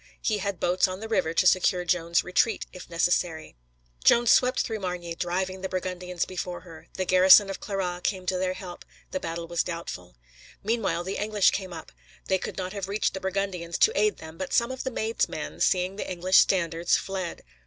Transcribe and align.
He 0.19 0.39
had 0.39 0.59
boats 0.59 0.87
on 0.87 0.99
the 0.99 1.07
river 1.07 1.31
to 1.31 1.45
secure 1.45 1.85
Joan's 1.85 2.23
retreat, 2.23 2.65
if 2.73 2.89
necessary. 2.89 3.55
Joan 4.03 4.25
swept 4.25 4.61
through 4.61 4.79
Margny 4.79 5.13
driving 5.15 5.61
the 5.61 5.69
Burgundians 5.69 6.25
before 6.25 6.61
her; 6.61 6.87
the 6.95 7.05
garrison 7.05 7.51
of 7.51 7.59
Clairoix 7.59 7.99
came 8.01 8.25
to 8.25 8.39
their 8.39 8.55
help; 8.55 8.83
the 9.11 9.19
battle 9.19 9.47
was 9.47 9.61
doubtful. 9.61 10.15
Meanwhile 10.63 11.03
the 11.03 11.17
English 11.17 11.51
came 11.51 11.71
up; 11.71 11.91
they 12.29 12.39
could 12.39 12.57
not 12.57 12.73
have 12.73 12.87
reached 12.89 13.13
the 13.13 13.19
Burgundians, 13.19 13.77
to 13.77 13.91
aid 13.95 14.17
them, 14.17 14.39
but 14.39 14.53
some 14.53 14.71
of 14.71 14.83
the 14.83 14.89
Maid's 14.89 15.29
men, 15.29 15.59
seeing 15.59 15.97
the 15.97 16.11
English 16.11 16.37
standards, 16.37 16.97
fled. 16.97 17.43